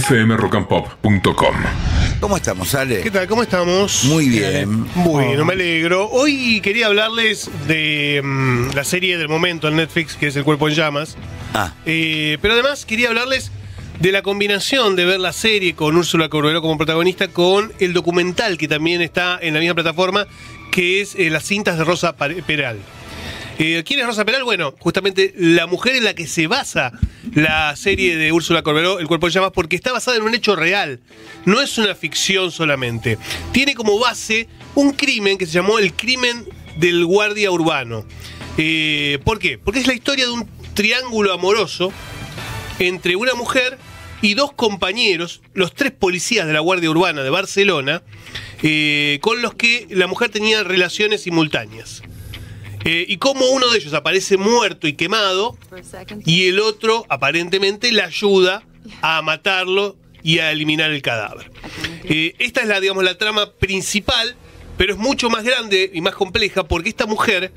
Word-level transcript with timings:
fmrockandpop.com. 0.00 1.54
¿Cómo 2.20 2.36
estamos, 2.36 2.74
Ale? 2.74 3.00
¿Qué 3.02 3.10
tal? 3.10 3.26
¿Cómo 3.28 3.42
estamos? 3.42 4.04
Muy 4.04 4.28
bien. 4.28 4.86
Bueno, 5.04 5.44
me 5.44 5.52
alegro. 5.52 6.08
Hoy 6.10 6.60
quería 6.60 6.86
hablarles 6.86 7.50
de 7.68 8.20
mm, 8.24 8.70
la 8.74 8.84
serie 8.84 9.18
del 9.18 9.28
momento 9.28 9.68
en 9.68 9.76
Netflix, 9.76 10.14
que 10.16 10.28
es 10.28 10.36
El 10.36 10.44
Cuerpo 10.44 10.68
en 10.68 10.74
Llamas. 10.74 11.16
Ah, 11.52 11.72
Eh, 11.86 12.38
pero 12.42 12.54
además 12.54 12.84
quería 12.84 13.08
hablarles 13.08 13.52
de 14.00 14.10
la 14.10 14.22
combinación 14.22 14.96
de 14.96 15.04
ver 15.04 15.20
la 15.20 15.32
serie 15.32 15.74
con 15.74 15.96
Úrsula 15.96 16.28
Corberó 16.28 16.60
como 16.60 16.76
protagonista 16.76 17.28
con 17.28 17.72
el 17.78 17.92
documental 17.92 18.58
que 18.58 18.66
también 18.66 19.00
está 19.02 19.38
en 19.40 19.54
la 19.54 19.60
misma 19.60 19.74
plataforma, 19.74 20.26
que 20.72 21.00
es 21.02 21.14
eh, 21.14 21.30
Las 21.30 21.44
cintas 21.44 21.78
de 21.78 21.84
Rosa 21.84 22.16
Peral. 22.16 22.78
Eh, 23.58 23.84
¿Quién 23.86 24.00
es 24.00 24.06
Rosa 24.06 24.24
Peral? 24.24 24.42
Bueno, 24.42 24.74
justamente 24.80 25.32
la 25.36 25.66
mujer 25.68 25.94
en 25.94 26.02
la 26.04 26.14
que 26.14 26.26
se 26.26 26.48
basa 26.48 26.90
la 27.34 27.74
serie 27.76 28.16
de 28.16 28.32
Úrsula 28.32 28.62
Corberó, 28.62 28.98
El 28.98 29.08
cuerpo 29.08 29.26
en 29.26 29.32
llamas, 29.32 29.52
porque 29.52 29.76
está 29.76 29.92
basada 29.92 30.16
en 30.16 30.22
un 30.22 30.34
hecho 30.34 30.56
real. 30.56 31.00
No 31.44 31.60
es 31.60 31.78
una 31.78 31.94
ficción 31.94 32.50
solamente. 32.50 33.18
Tiene 33.52 33.74
como 33.74 33.98
base 33.98 34.48
un 34.74 34.92
crimen 34.92 35.36
que 35.36 35.46
se 35.46 35.52
llamó 35.52 35.78
el 35.78 35.92
crimen 35.94 36.46
del 36.76 37.04
guardia 37.04 37.50
urbano. 37.50 38.04
Eh, 38.56 39.18
¿Por 39.24 39.38
qué? 39.38 39.58
Porque 39.58 39.80
es 39.80 39.86
la 39.86 39.94
historia 39.94 40.26
de 40.26 40.32
un 40.32 40.48
triángulo 40.74 41.32
amoroso 41.32 41.92
entre 42.78 43.16
una 43.16 43.34
mujer 43.34 43.78
y 44.22 44.34
dos 44.34 44.52
compañeros, 44.52 45.42
los 45.52 45.74
tres 45.74 45.92
policías 45.92 46.46
de 46.46 46.52
la 46.52 46.60
Guardia 46.60 46.90
Urbana 46.90 47.22
de 47.22 47.30
Barcelona, 47.30 48.02
eh, 48.62 49.18
con 49.20 49.42
los 49.42 49.54
que 49.54 49.86
la 49.90 50.06
mujer 50.06 50.30
tenía 50.30 50.64
relaciones 50.64 51.22
simultáneas. 51.22 52.02
Eh, 52.84 53.06
y 53.08 53.16
como 53.16 53.46
uno 53.46 53.68
de 53.70 53.78
ellos 53.78 53.94
aparece 53.94 54.36
muerto 54.36 54.86
y 54.86 54.92
quemado, 54.92 55.56
y 56.24 56.48
el 56.48 56.60
otro 56.60 57.06
aparentemente 57.08 57.90
le 57.92 58.02
ayuda 58.02 58.62
a 59.00 59.22
matarlo 59.22 59.96
y 60.22 60.38
a 60.38 60.50
eliminar 60.50 60.90
el 60.90 61.02
cadáver. 61.02 61.50
Eh, 62.04 62.34
esta 62.38 62.60
es 62.60 62.68
la, 62.68 62.80
digamos, 62.80 63.04
la 63.04 63.16
trama 63.16 63.52
principal, 63.52 64.36
pero 64.76 64.92
es 64.92 64.98
mucho 64.98 65.30
más 65.30 65.44
grande 65.44 65.90
y 65.92 66.00
más 66.00 66.14
compleja 66.14 66.64
porque 66.64 66.88
esta 66.88 67.06
mujer 67.06 67.52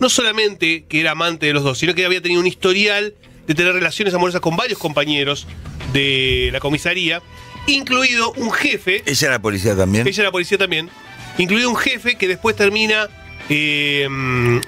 no 0.00 0.08
solamente 0.08 0.84
que 0.88 1.00
era 1.00 1.12
amante 1.12 1.46
de 1.46 1.52
los 1.52 1.62
dos, 1.62 1.78
sino 1.78 1.94
que 1.94 2.04
había 2.04 2.20
tenido 2.20 2.40
un 2.40 2.46
historial 2.46 3.14
de 3.46 3.54
tener 3.54 3.72
relaciones 3.72 4.14
amorosas 4.14 4.40
con 4.40 4.56
varios 4.56 4.78
compañeros 4.78 5.46
de 5.92 6.50
la 6.52 6.60
comisaría, 6.60 7.22
incluido 7.66 8.32
un 8.32 8.50
jefe 8.50 9.02
ella 9.06 9.28
era 9.28 9.42
policía 9.42 9.76
también. 9.76 10.06
ella 10.06 10.22
era 10.22 10.32
policía 10.32 10.58
también. 10.58 10.90
Incluido 11.38 11.70
un 11.70 11.76
jefe 11.76 12.16
que 12.16 12.28
después 12.28 12.56
termina 12.56 13.08
eh, 13.54 14.08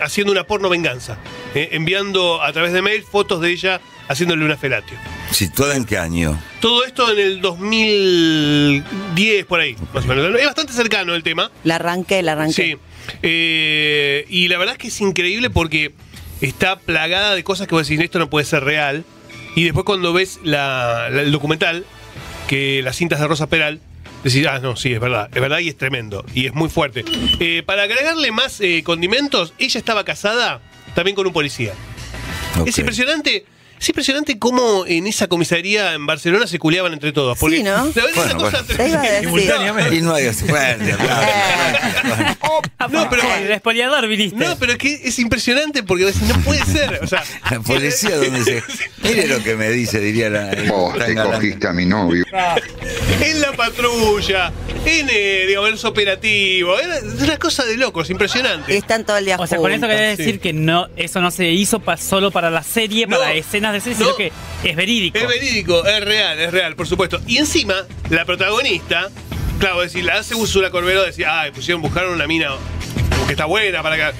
haciendo 0.00 0.32
una 0.32 0.44
porno 0.44 0.68
venganza. 0.68 1.18
eh, 1.54 1.70
enviando 1.72 2.42
a 2.42 2.52
través 2.52 2.72
de 2.72 2.82
mail 2.82 3.02
fotos 3.02 3.40
de 3.40 3.50
ella 3.50 3.80
haciéndole 4.08 4.44
una 4.44 4.56
felatio. 4.56 4.96
¿Situada 5.30 5.76
en 5.76 5.84
qué 5.86 5.96
año? 5.98 6.38
Todo 6.60 6.84
esto 6.84 7.10
en 7.10 7.18
el 7.18 7.40
2010, 7.40 9.44
por 9.46 9.60
ahí, 9.60 9.76
más 9.92 10.04
o 10.04 10.08
menos. 10.08 10.38
Es 10.38 10.46
bastante 10.46 10.72
cercano 10.72 11.14
el 11.14 11.22
tema. 11.22 11.50
La 11.64 11.76
arranqué, 11.76 12.22
la 12.22 12.32
arranqué. 12.32 12.52
Sí. 12.52 12.76
Eh, 13.22 14.24
y 14.28 14.48
la 14.48 14.58
verdad 14.58 14.74
es 14.74 14.78
que 14.78 14.88
es 14.88 15.00
increíble 15.00 15.50
porque 15.50 15.92
está 16.40 16.78
plagada 16.78 17.34
de 17.34 17.44
cosas 17.44 17.66
que 17.66 17.74
vos 17.74 17.86
decís, 17.88 18.02
esto 18.04 18.18
no 18.18 18.28
puede 18.30 18.44
ser 18.46 18.64
real. 18.64 19.04
Y 19.56 19.64
después 19.64 19.84
cuando 19.84 20.12
ves 20.12 20.40
la- 20.42 21.08
la- 21.10 21.22
el 21.22 21.32
documental, 21.32 21.84
que 22.48 22.82
las 22.82 22.96
cintas 22.96 23.20
de 23.20 23.26
Rosa 23.28 23.46
Peral, 23.48 23.80
decís, 24.24 24.46
ah, 24.46 24.58
no, 24.58 24.74
sí, 24.74 24.92
es 24.92 25.00
verdad, 25.00 25.28
es 25.32 25.40
verdad 25.40 25.58
y 25.58 25.68
es 25.68 25.76
tremendo. 25.76 26.24
Y 26.34 26.46
es 26.46 26.54
muy 26.54 26.68
fuerte. 26.68 27.04
Eh, 27.40 27.62
para 27.64 27.82
agregarle 27.82 28.32
más 28.32 28.60
eh, 28.60 28.82
condimentos, 28.84 29.52
ella 29.58 29.78
estaba 29.78 30.04
casada 30.04 30.60
también 30.94 31.14
con 31.14 31.26
un 31.26 31.32
policía. 31.32 31.74
Es 32.66 32.78
impresionante. 32.78 33.44
Es 33.84 33.90
impresionante 33.90 34.38
cómo 34.38 34.86
en 34.86 35.06
esa 35.06 35.26
comisaría 35.28 35.92
en 35.92 36.06
Barcelona 36.06 36.46
se 36.46 36.58
culeaban 36.58 36.94
entre 36.94 37.12
todos. 37.12 37.36
Porque 37.38 37.58
Sí, 37.58 37.62
¿no? 37.62 37.70
la 37.70 37.82
verdad 37.82 38.08
es 38.08 38.14
Bueno, 38.16 38.38
cosa 38.38 38.62
bueno. 38.62 38.66
Te 38.78 38.82
decir. 38.82 39.20
Simultáneamente. 39.24 39.94
Y 39.96 40.00
no 40.00 40.14
hay 40.14 40.24
bueno, 40.48 40.84
Eh, 40.86 42.36
No, 42.90 43.10
pero, 43.10 43.22
El 43.34 43.50
espoliador 43.50 44.06
viniste. 44.08 44.36
no, 44.42 44.56
pero 44.58 44.72
es 44.72 44.78
que 44.78 44.94
es 45.04 45.18
impresionante 45.18 45.82
porque 45.82 46.04
no 46.26 46.40
puede 46.40 46.64
ser. 46.64 47.00
O 47.02 47.06
sea, 47.06 47.22
La 47.50 47.60
policía 47.60 48.16
donde 48.16 48.42
se. 48.42 48.62
Mire 49.02 49.26
lo 49.26 49.42
que 49.42 49.54
me 49.54 49.68
dice, 49.68 50.00
diría 50.00 50.30
la. 50.30 50.50
Vos 50.68 50.94
te 50.94 51.00
Tangana. 51.00 51.32
cogiste 51.34 51.68
a 51.68 51.72
mi 51.74 51.84
novio. 51.84 52.24
en 53.20 53.40
la 53.42 53.52
patrulla, 53.52 54.50
en 54.86 55.08
eh, 55.10 55.44
digamos, 55.46 55.70
los 55.72 55.84
operativos. 55.84 56.80
Era 56.82 57.00
una 57.22 57.36
cosa 57.38 57.64
de 57.66 57.76
locos, 57.76 58.08
impresionante. 58.08 58.74
están 58.78 59.04
todo 59.04 59.18
el 59.18 59.26
día 59.26 59.36
O 59.38 59.46
sea, 59.46 59.58
con 59.58 59.70
eso 59.70 59.80
juntos. 59.82 59.94
querés 59.96 60.16
sí. 60.16 60.22
decir 60.24 60.40
que 60.40 60.52
no, 60.54 60.88
eso 60.96 61.20
no 61.20 61.30
se 61.30 61.50
hizo 61.50 61.80
pa- 61.80 61.98
solo 61.98 62.30
para 62.30 62.50
la 62.50 62.62
serie, 62.62 63.06
No. 63.06 63.18
para 63.18 63.34
escenas 63.34 63.73
de 63.74 63.80
serie, 63.80 63.98
No. 63.98 64.04
sino 64.06 64.16
que 64.16 64.32
es 64.62 64.76
verídico. 64.76 65.18
Es 65.18 65.28
verídico, 65.28 65.84
es 65.86 66.04
real, 66.04 66.38
es 66.38 66.50
real, 66.52 66.76
por 66.76 66.86
supuesto. 66.86 67.20
Y 67.26 67.38
encima, 67.38 67.74
la 68.10 68.24
protagonista, 68.24 69.10
claro, 69.58 69.80
decir, 69.80 70.04
la 70.04 70.14
hace 70.18 70.34
Úrsula 70.34 70.70
Corberó, 70.70 71.02
decir, 71.02 71.26
ay, 71.26 71.50
pusieron, 71.50 71.82
buscaron 71.82 72.12
una 72.14 72.26
mina 72.26 72.50
que 73.26 73.32
está 73.32 73.44
buena 73.46 73.82
para 73.82 73.94
acá. 73.94 74.14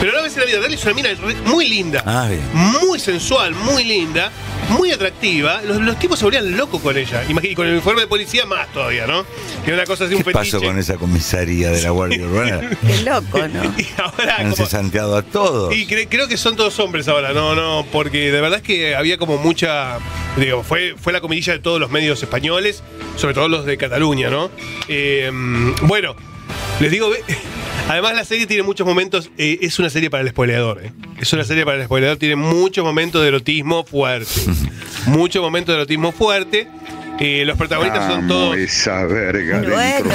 Pero 0.00 0.12
no 0.12 0.22
ves 0.22 0.32
en 0.34 0.40
la 0.40 0.46
vida 0.46 0.58
real, 0.60 0.72
es 0.74 0.82
una 0.84 0.94
mina 0.94 1.10
muy 1.44 1.68
linda. 1.68 2.02
Ah, 2.06 2.26
bien. 2.28 2.40
Muy 2.54 2.98
sensual, 2.98 3.54
muy 3.54 3.84
linda, 3.84 4.32
muy 4.70 4.90
atractiva. 4.92 5.60
Los, 5.62 5.78
los 5.82 5.98
tipos 5.98 6.18
se 6.18 6.24
volvían 6.24 6.56
locos 6.56 6.80
con 6.80 6.96
ella. 6.96 7.22
Imagínate, 7.24 7.48
y 7.52 7.54
con 7.54 7.66
el 7.66 7.72
uniforme 7.74 8.00
de 8.02 8.06
policía 8.06 8.46
más 8.46 8.72
todavía, 8.72 9.06
¿no? 9.06 9.26
Que 9.64 9.74
una 9.74 9.84
cosa 9.84 10.04
así, 10.04 10.14
un 10.14 10.22
¿Qué 10.22 10.32
fetiche. 10.32 10.52
pasó 10.56 10.62
con 10.66 10.78
esa 10.78 10.94
comisaría 10.96 11.70
de 11.70 11.82
la 11.82 11.90
Guardia 11.90 12.24
Urbana? 12.26 12.60
Qué 12.86 13.02
loco, 13.02 13.46
¿no? 13.52 13.64
Y 13.78 13.86
ahora, 13.98 14.36
Han 14.38 14.54
cesanteado 14.56 15.16
a 15.16 15.22
todos. 15.22 15.74
Y 15.74 15.86
cre- 15.86 16.06
creo 16.08 16.28
que 16.28 16.38
son 16.38 16.56
todos 16.56 16.78
hombres 16.78 17.06
ahora, 17.06 17.34
no, 17.34 17.54
no, 17.54 17.84
porque 17.92 18.32
de 18.32 18.40
verdad 18.40 18.60
es 18.60 18.64
que 18.64 18.94
había 18.96 19.18
como 19.18 19.36
mucha, 19.36 19.98
digo, 20.38 20.62
fue, 20.62 20.94
fue 20.98 21.12
la 21.12 21.20
comidilla 21.20 21.52
de 21.52 21.58
todos 21.58 21.78
los 21.78 21.90
medios 21.90 22.22
españoles, 22.22 22.82
sobre 23.16 23.34
todo 23.34 23.48
los 23.48 23.66
de 23.66 23.76
Cataluña, 23.76 24.30
¿no? 24.30 24.50
Eh, 24.88 25.30
bueno, 25.82 26.16
les 26.80 26.90
digo, 26.90 27.10
además 27.90 28.14
la 28.14 28.24
serie 28.24 28.46
tiene 28.46 28.62
muchos 28.62 28.86
momentos, 28.86 29.30
eh, 29.36 29.58
es 29.62 29.78
una 29.78 29.90
serie 29.90 30.10
para 30.10 30.22
el 30.22 30.30
spoileador, 30.30 30.84
¿eh? 30.84 30.92
es 31.20 31.32
una 31.32 31.44
serie 31.44 31.64
para 31.64 31.78
el 31.78 31.84
spoileador, 31.84 32.16
tiene 32.18 32.36
muchos 32.36 32.84
momentos 32.84 33.22
de 33.22 33.28
erotismo 33.28 33.84
fuerte, 33.84 34.30
muchos 35.06 35.42
momentos 35.42 35.74
de 35.74 35.80
erotismo 35.80 36.12
fuerte. 36.12 36.68
Eh, 37.18 37.44
los 37.44 37.58
protagonistas 37.58 38.10
son 38.10 38.28
todos. 38.28 38.56
esa 38.56 39.04
verga 39.04 39.60
Bueno. 39.60 40.14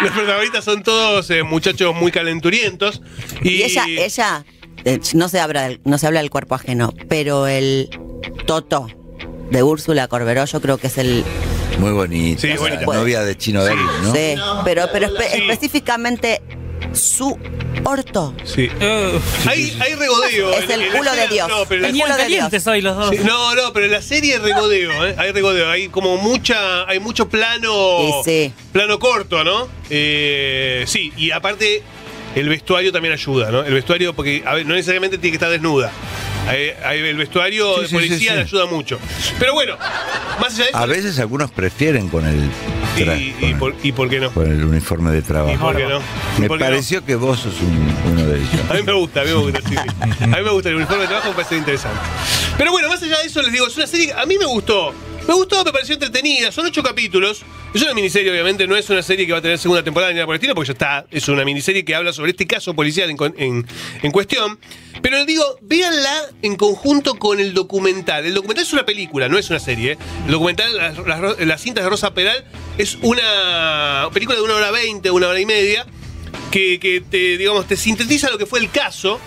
Los 0.00 0.12
protagonistas 0.12 0.64
son 0.64 0.84
todos 0.84 1.28
eh, 1.30 1.42
muchachos 1.42 1.92
muy 1.92 2.12
calenturientos. 2.12 3.02
Y, 3.42 3.48
Y 3.48 3.62
ella, 3.64 3.84
ella, 3.88 4.44
eh, 4.84 5.00
no 5.14 5.28
se 5.28 5.40
habla 5.40 5.62
del, 5.62 5.80
no 5.84 5.98
se 5.98 6.06
habla 6.06 6.20
del 6.20 6.30
cuerpo 6.30 6.54
ajeno, 6.54 6.94
pero 7.08 7.48
el 7.48 7.90
Toto 8.46 8.86
de 9.50 9.62
Úrsula 9.64 10.06
Corberó, 10.06 10.44
yo 10.44 10.60
creo 10.60 10.78
que 10.78 10.86
es 10.86 10.98
el 10.98 11.24
Muy 11.78 11.92
bonita. 11.92 12.40
Sí, 12.40 12.48
la 12.48 12.56
bonita. 12.56 12.84
novia 12.86 13.22
de 13.22 13.36
Chino 13.36 13.62
Darín, 13.64 13.86
¿no? 14.02 14.12
sí, 14.14 14.34
pero, 14.64 14.88
pero 14.92 15.06
espe- 15.08 15.30
Sí. 15.32 15.42
específicamente 15.42 16.42
su 16.92 17.38
orto. 17.84 18.34
Sí. 18.44 18.68
Uf. 18.68 19.46
Hay, 19.46 19.76
hay 19.80 19.94
regodeo. 19.94 20.52
Es 20.52 20.68
el 20.70 20.88
culo 20.90 21.12
de 21.14 21.28
Dios. 21.28 21.48
No, 21.48 21.64
pero 21.68 21.86
calientes 22.16 22.66
hoy 22.66 22.80
los 22.80 22.96
dos. 22.96 23.10
Sí, 23.10 23.18
no, 23.24 23.54
no, 23.54 23.72
pero 23.72 23.86
en 23.86 23.92
la 23.92 24.02
serie 24.02 24.34
hay 24.34 24.40
regodeo, 24.40 25.06
¿eh? 25.06 25.14
Hay 25.18 25.32
regodeo, 25.32 25.70
hay 25.70 25.88
como 25.88 26.16
mucha, 26.16 26.84
hay 26.88 26.98
mucho 26.98 27.28
plano, 27.28 28.22
sí. 28.24 28.52
plano 28.72 28.98
corto, 28.98 29.44
¿no? 29.44 29.68
Eh, 29.90 30.84
sí, 30.86 31.12
y 31.16 31.30
aparte 31.30 31.82
el 32.34 32.48
vestuario 32.48 32.92
también 32.92 33.12
ayuda, 33.14 33.50
¿no? 33.50 33.62
El 33.62 33.74
vestuario, 33.74 34.14
porque 34.14 34.42
a 34.46 34.54
ver, 34.54 34.66
no 34.66 34.74
necesariamente 34.74 35.18
tiene 35.18 35.32
que 35.32 35.36
estar 35.36 35.50
desnuda. 35.50 35.92
El 36.54 37.16
vestuario 37.16 37.74
Sí, 37.76 37.80
de 37.82 37.88
sí, 37.88 37.94
policía 37.94 38.18
sí, 38.18 38.24
sí. 38.28 38.34
le 38.34 38.40
ayuda 38.42 38.66
mucho. 38.66 38.98
Pero 39.38 39.54
bueno, 39.54 39.76
más 40.40 40.54
allá 40.54 40.64
de 40.64 40.70
eso. 40.70 40.78
A 40.78 40.86
veces 40.86 41.18
algunos 41.18 41.50
prefieren 41.50 42.08
con 42.08 42.26
el, 42.26 42.48
tra- 42.96 43.18
y, 43.20 43.32
con 43.32 43.42
y 43.42 43.52
el- 43.52 43.58
por, 43.58 43.74
¿y 43.82 43.92
por 43.92 44.08
qué 44.08 44.20
no? 44.20 44.30
con 44.32 44.50
el 44.50 44.64
uniforme 44.64 45.10
de 45.10 45.18
¿Y 45.18 45.22
trabajo. 45.22 45.58
por 45.58 45.76
qué 45.76 45.84
no? 45.86 46.00
¿Y 46.38 46.40
Me 46.42 46.48
por 46.48 46.58
qué 46.58 46.64
no? 46.64 46.70
pareció 46.70 47.04
que 47.04 47.14
vos 47.16 47.40
sos 47.40 47.54
un- 47.60 47.96
uno 48.12 48.24
de 48.26 48.38
ellos. 48.38 48.50
A 48.70 48.74
mí 48.74 48.82
me 48.82 48.92
gusta, 48.92 49.20
a 49.20 49.24
mí 49.24 49.30
me 49.30 49.36
gusta, 49.36 49.60
sí, 49.68 49.74
sí. 49.74 50.22
A 50.22 50.26
mí 50.26 50.42
me 50.42 50.50
gusta 50.50 50.68
el 50.70 50.76
uniforme 50.76 51.02
de 51.02 51.08
trabajo, 51.08 51.28
me 51.30 51.34
parece 51.34 51.56
interesante. 51.56 51.98
Pero 52.56 52.70
bueno, 52.72 52.88
más 52.88 53.02
allá 53.02 53.18
de 53.18 53.26
eso, 53.26 53.42
les 53.42 53.52
digo, 53.52 53.66
es 53.66 53.76
una 53.76 53.86
serie 53.86 54.06
que 54.08 54.12
a 54.14 54.24
mí 54.26 54.36
me 54.38 54.46
gustó. 54.46 54.92
Me 55.26 55.34
gustó, 55.34 55.62
me 55.64 55.72
pareció 55.72 55.94
entretenida. 55.94 56.50
Son 56.50 56.64
ocho 56.66 56.82
capítulos. 56.82 57.42
Es 57.74 57.82
una 57.82 57.92
miniserie, 57.94 58.30
obviamente, 58.32 58.66
no 58.66 58.76
es 58.76 58.88
una 58.88 59.02
serie 59.02 59.26
que 59.26 59.32
va 59.32 59.38
a 59.38 59.42
tener 59.42 59.58
segunda 59.58 59.84
temporada 59.84 60.10
ni 60.10 60.16
nada 60.16 60.26
por 60.26 60.34
el 60.34 60.38
estilo, 60.38 60.54
porque 60.54 60.68
ya 60.68 60.72
está. 60.72 61.06
Es 61.10 61.28
una 61.28 61.44
miniserie 61.44 61.84
que 61.84 61.94
habla 61.94 62.12
sobre 62.14 62.30
este 62.30 62.46
caso 62.46 62.74
policial 62.74 63.10
en, 63.10 63.16
en- 63.36 63.66
en 64.02 64.10
cuestión. 64.10 64.58
Pero 65.02 65.18
les 65.18 65.26
digo, 65.26 65.44
véanla 65.60 66.14
en 66.42 66.56
conjunto 66.56 67.16
con 67.16 67.40
el 67.40 67.52
documental. 67.54 68.24
El 68.24 68.34
documental 68.34 68.64
es 68.64 68.72
una 68.72 68.86
película, 68.86 69.28
no 69.28 69.36
es 69.38 69.50
una 69.50 69.60
serie. 69.60 69.92
¿eh? 69.92 69.98
El 70.26 70.32
documental, 70.32 70.74
las, 70.76 70.98
las- 71.06 71.38
las 71.38 71.60
cintas 71.60 71.84
de 71.84 71.90
Rosa 71.90 72.14
Peral, 72.14 72.42
es 72.78 72.96
una 73.02 74.08
película 74.14 74.38
de 74.38 74.44
una 74.44 74.54
hora 74.54 74.70
veinte, 74.70 75.10
una 75.10 75.28
hora 75.28 75.38
y 75.38 75.46
media 75.46 75.84
que, 76.50 76.80
que 76.80 77.02
te, 77.02 77.36
digamos, 77.36 77.66
te 77.68 77.76
sintetiza 77.76 78.30
lo 78.30 78.38
que 78.38 78.46
fue 78.46 78.60
el 78.60 78.70
caso. 78.70 79.20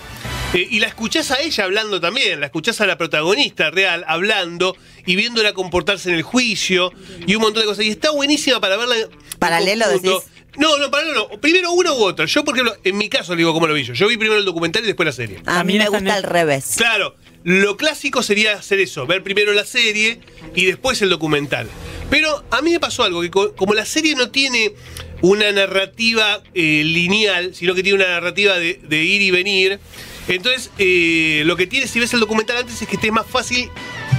eh, 0.52 0.66
y 0.68 0.80
la 0.80 0.88
escuchás 0.88 1.30
a 1.30 1.40
ella 1.40 1.64
hablando 1.64 2.00
también, 2.00 2.40
la 2.40 2.46
escuchás 2.46 2.80
a 2.80 2.86
la 2.86 2.98
protagonista 2.98 3.70
real 3.70 4.04
hablando 4.08 4.76
y 5.06 5.16
viéndola 5.16 5.52
comportarse 5.52 6.08
en 6.10 6.16
el 6.16 6.22
juicio 6.22 6.92
y 7.26 7.34
un 7.34 7.42
montón 7.42 7.62
de 7.62 7.66
cosas. 7.66 7.84
Y 7.84 7.88
está 7.90 8.10
buenísima 8.10 8.60
para 8.60 8.76
verla. 8.76 8.96
¿Paralelo 9.38 9.88
decís? 9.88 10.10
No, 10.56 10.76
no, 10.78 10.90
paralelo 10.90 11.28
no. 11.32 11.40
Primero 11.40 11.72
uno 11.72 11.94
u 11.96 12.02
otro. 12.04 12.26
Yo, 12.26 12.44
por 12.44 12.54
ejemplo, 12.54 12.76
en 12.84 12.98
mi 12.98 13.08
caso, 13.08 13.32
le 13.32 13.38
digo 13.38 13.52
cómo 13.54 13.66
lo 13.66 13.74
vi 13.74 13.84
yo. 13.84 13.94
Yo 13.94 14.06
vi 14.08 14.16
primero 14.16 14.38
el 14.38 14.44
documental 14.44 14.82
y 14.84 14.86
después 14.86 15.06
la 15.06 15.12
serie. 15.12 15.38
A 15.46 15.64
mí 15.64 15.78
me 15.78 15.88
gusta 15.88 16.14
al 16.14 16.22
revés. 16.22 16.74
Claro, 16.76 17.16
lo 17.44 17.76
clásico 17.76 18.22
sería 18.22 18.52
hacer 18.52 18.78
eso, 18.78 19.06
ver 19.06 19.22
primero 19.22 19.52
la 19.52 19.64
serie 19.64 20.20
y 20.54 20.66
después 20.66 21.00
el 21.02 21.08
documental. 21.08 21.66
Pero 22.10 22.44
a 22.50 22.60
mí 22.60 22.70
me 22.72 22.78
pasó 22.80 23.02
algo, 23.04 23.22
que 23.22 23.30
co- 23.30 23.54
como 23.56 23.72
la 23.72 23.86
serie 23.86 24.14
no 24.14 24.30
tiene 24.30 24.72
una 25.22 25.50
narrativa 25.52 26.42
eh, 26.52 26.82
lineal, 26.84 27.54
sino 27.54 27.74
que 27.74 27.82
tiene 27.82 27.96
una 27.96 28.08
narrativa 28.08 28.58
de, 28.58 28.78
de 28.82 29.04
ir 29.04 29.22
y 29.22 29.30
venir, 29.30 29.78
entonces 30.28 30.70
eh, 30.78 31.42
lo 31.46 31.56
que 31.56 31.66
tiene 31.66 31.86
si 31.86 31.98
ves 32.00 32.12
el 32.12 32.20
documental 32.20 32.56
antes 32.58 32.82
es 32.82 32.86
que 32.88 32.96
te 32.98 33.06
es 33.06 33.12
más 33.12 33.26
fácil 33.26 33.70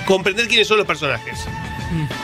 comprender 0.05 0.47
quiénes 0.47 0.67
son 0.67 0.77
los 0.77 0.88
personajes. 0.88 1.39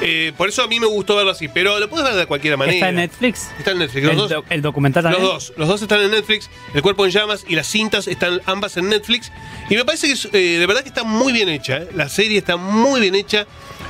Eh, 0.02 0.34
por 0.36 0.50
eso 0.50 0.64
a 0.64 0.68
mí 0.68 0.80
me 0.80 0.88
gustó 0.88 1.16
verlo 1.16 1.32
así, 1.32 1.48
pero 1.48 1.80
lo 1.80 1.88
puedes 1.90 2.04
ver 2.08 2.16
de 2.16 2.26
cualquier 2.26 2.58
manera. 2.58 2.74
¿Está 2.76 2.90
en 2.90 2.96
Netflix? 2.96 3.50
Está 3.60 3.72
en 3.72 3.78
Netflix, 3.80 4.04
los 4.04 4.12
El, 4.14 4.18
dos. 4.18 4.30
do- 4.32 4.46
el 4.50 4.62
documental 4.64 5.04
Los 5.04 5.14
también. 5.14 5.32
dos, 5.32 5.54
los 5.58 5.68
dos 5.68 5.82
están 5.84 6.02
en 6.02 6.10
Netflix, 6.10 6.50
El 6.74 6.82
cuerpo 6.82 7.06
en 7.06 7.12
llamas 7.12 7.46
y 7.48 7.56
las 7.56 7.68
cintas 7.68 8.08
están 8.08 8.42
ambas 8.48 8.78
en 8.78 8.90
Netflix. 8.90 9.32
Y 9.70 9.76
me 9.76 9.86
parece 9.86 10.08
que 10.08 10.14
es, 10.14 10.26
eh, 10.34 10.58
de 10.60 10.66
verdad 10.66 10.82
que 10.82 10.90
está 10.90 11.04
muy 11.04 11.32
bien 11.34 11.50
hecha. 11.50 11.78
¿eh? 11.78 11.88
La 11.94 12.10
serie 12.10 12.40
está 12.40 12.58
muy 12.58 13.00
bien 13.00 13.14
hecha 13.14 13.46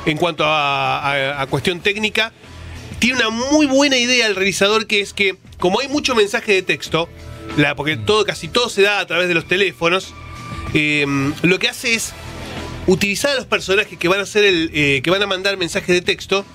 en 0.06 0.18
cuanto 0.18 0.44
a, 0.44 1.00
a- 1.00 1.42
a 1.42 1.46
cuestión 1.48 1.80
técnica. 1.80 2.34
Tiene 3.00 3.20
una 3.26 3.30
muy 3.30 3.66
buena 3.66 3.96
idea 3.98 4.28
el 4.28 4.36
realizador 4.36 4.86
que 4.86 5.00
es 5.00 5.14
que, 5.14 5.38
como 5.60 5.80
hay 5.80 5.88
mucho 5.88 6.14
mensaje 6.14 6.52
de 6.52 6.62
texto, 6.62 7.08
la, 7.56 7.74
porque 7.76 7.96
todo, 7.96 8.26
casi 8.26 8.50
todo 8.50 8.68
se 8.68 8.82
da 8.82 9.00
a 9.00 9.06
través 9.08 9.30
de 9.30 9.34
los 9.34 9.48
teléfonos, 9.48 10.14
lo 11.42 11.60
que 11.60 11.70
hace 11.70 11.94
es 11.94 12.14
utilizar 12.92 13.32
a 13.32 13.36
los 13.36 13.46
personajes 13.46 13.98
que 13.98 14.08
van 14.08 14.20
a 14.20 14.24
hacer 14.24 14.44
el, 14.44 14.72
eh, 14.74 15.02
que 15.04 15.12
van 15.12 15.22
a 15.22 15.28
mandar 15.28 15.58
mensajes 15.58 15.88
de 15.96 16.02
texto 16.02 16.46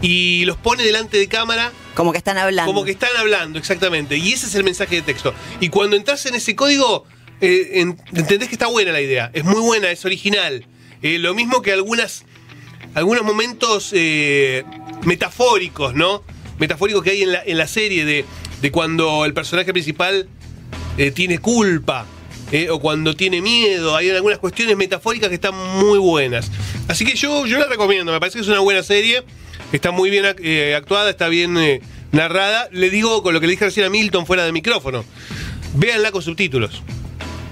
y 0.00 0.44
los 0.44 0.56
pone 0.56 0.82
delante 0.84 1.18
de 1.18 1.26
cámara 1.26 1.72
Como 1.94 2.12
que 2.12 2.18
están 2.18 2.38
hablando. 2.38 2.70
como 2.72 2.84
que 2.84 2.92
están 2.92 3.16
hablando, 3.18 3.58
exactamente. 3.58 4.16
Y 4.16 4.32
ese 4.32 4.46
es 4.46 4.54
el 4.54 4.62
mensaje 4.64 4.96
de 4.96 5.02
texto. 5.02 5.34
Y 5.60 5.68
cuando 5.70 5.96
entras 5.96 6.24
en 6.26 6.34
ese 6.34 6.54
código, 6.54 7.04
eh, 7.40 7.70
en- 7.80 7.98
entendés 8.14 8.48
que 8.48 8.54
está 8.54 8.66
buena 8.68 8.92
la 8.92 9.00
idea. 9.00 9.30
Es 9.34 9.44
muy 9.44 9.60
buena, 9.60 9.90
es 9.90 10.04
original. 10.04 10.64
Eh, 11.02 11.18
lo 11.18 11.34
mismo 11.34 11.62
que 11.62 11.72
algunas, 11.72 12.24
algunos 12.94 13.24
momentos 13.24 13.92
metafóricos, 15.04 15.94
¿no? 15.94 16.22
Metafóricos 16.58 17.02
que 17.02 17.10
hay 17.10 17.22
en 17.22 17.32
la, 17.32 17.42
en 17.44 17.58
la 17.58 17.66
serie 17.66 18.04
de, 18.04 18.24
de 18.62 18.70
cuando 18.70 19.24
el 19.24 19.34
personaje 19.34 19.72
principal 19.72 20.28
tiene 21.14 21.38
culpa. 21.38 22.06
Eh, 22.52 22.70
o 22.70 22.78
cuando 22.78 23.14
tiene 23.14 23.40
miedo, 23.40 23.96
hay 23.96 24.10
algunas 24.10 24.38
cuestiones 24.38 24.76
metafóricas 24.76 25.28
que 25.28 25.34
están 25.34 25.54
muy 25.54 25.98
buenas. 25.98 26.50
Así 26.88 27.04
que 27.04 27.16
yo, 27.16 27.46
yo 27.46 27.58
la 27.58 27.66
recomiendo, 27.66 28.12
me 28.12 28.20
parece 28.20 28.38
que 28.38 28.42
es 28.42 28.48
una 28.48 28.60
buena 28.60 28.82
serie, 28.82 29.24
está 29.72 29.90
muy 29.90 30.10
bien 30.10 30.24
eh, 30.42 30.74
actuada, 30.76 31.10
está 31.10 31.28
bien 31.28 31.56
eh, 31.58 31.80
narrada. 32.12 32.68
Le 32.70 32.90
digo 32.90 33.22
con 33.22 33.34
lo 33.34 33.40
que 33.40 33.46
le 33.46 33.52
dije 33.52 33.64
recién 33.64 33.86
a 33.86 33.90
Milton 33.90 34.26
fuera 34.26 34.44
de 34.44 34.52
micrófono, 34.52 35.04
véanla 35.74 36.12
con 36.12 36.22
subtítulos. 36.22 36.82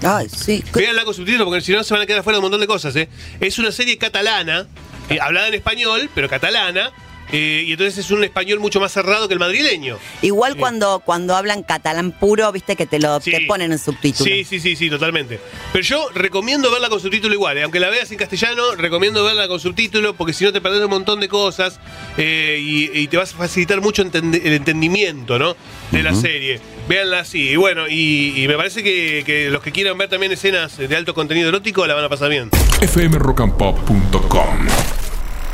Ay, 0.01 0.27
sí. 0.29 0.63
Véanla 0.73 1.03
con 1.03 1.13
subtítulos 1.13 1.45
porque 1.45 1.61
si 1.61 1.73
no 1.73 1.83
se 1.83 1.93
van 1.93 2.03
a 2.03 2.05
quedar 2.05 2.23
fuera 2.23 2.35
de 2.35 2.39
un 2.39 2.43
montón 2.43 2.61
de 2.61 2.67
cosas. 2.67 2.95
¿eh? 2.95 3.09
Es 3.39 3.59
una 3.59 3.71
serie 3.71 3.97
catalana, 3.97 4.67
hablada 5.19 5.47
en 5.49 5.55
español, 5.55 6.09
pero 6.15 6.29
catalana, 6.29 6.91
eh, 7.31 7.63
y 7.65 7.71
entonces 7.71 7.97
es 8.05 8.11
un 8.11 8.23
español 8.23 8.59
mucho 8.59 8.79
más 8.79 8.91
cerrado 8.91 9.27
que 9.27 9.33
el 9.33 9.39
madrileño. 9.39 9.97
Igual 10.21 10.55
cuando, 10.57 10.99
cuando 10.99 11.35
hablan 11.35 11.63
catalán 11.63 12.11
puro, 12.11 12.51
viste 12.51 12.75
que 12.75 12.85
te 12.85 12.99
lo 12.99 13.19
Sí. 13.21 13.31
te 13.31 13.41
ponen 13.41 13.71
en 13.71 13.79
subtítulos. 13.79 14.31
Sí, 14.31 14.43
sí, 14.43 14.59
sí, 14.59 14.75
sí, 14.75 14.89
totalmente. 14.89 15.39
Pero 15.73 15.83
yo 15.83 16.09
recomiendo 16.13 16.69
verla 16.71 16.89
con 16.89 16.99
subtítulo 16.99 17.33
igual. 17.33 17.57
eh. 17.57 17.63
Aunque 17.63 17.79
la 17.79 17.89
veas 17.89 18.11
en 18.11 18.17
castellano, 18.17 18.75
recomiendo 18.75 19.23
verla 19.23 19.47
con 19.47 19.59
subtítulo 19.59 20.13
porque 20.15 20.33
si 20.33 20.43
no 20.43 20.53
te 20.53 20.61
perdés 20.61 20.81
un 20.83 20.89
montón 20.89 21.19
de 21.19 21.27
cosas 21.27 21.79
eh, 22.17 22.57
y, 22.61 22.91
y 22.97 23.07
te 23.07 23.17
vas 23.17 23.33
a 23.33 23.37
facilitar 23.37 23.81
mucho 23.81 24.03
entende- 24.03 24.41
el 24.43 24.53
entendimiento 24.53 25.39
¿no? 25.39 25.55
de 25.91 26.03
la 26.03 26.13
serie. 26.15 26.59
Véanla 26.87 27.19
así. 27.21 27.49
Y 27.49 27.55
bueno, 27.55 27.87
y, 27.87 28.33
y 28.43 28.47
me 28.47 28.55
parece 28.55 28.83
que, 28.83 29.23
que 29.25 29.49
los 29.49 29.61
que 29.63 29.71
quieran 29.71 29.97
ver 29.97 30.09
también 30.09 30.31
escenas 30.31 30.77
de 30.77 30.95
alto 30.95 31.13
contenido 31.13 31.49
erótico 31.49 31.85
la 31.87 31.95
van 31.95 32.03
a 32.05 32.09
pasar 32.09 32.29
bien. 32.29 32.49
fmrockandpop.com. 32.87 34.67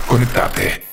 Conectate. 0.07 0.90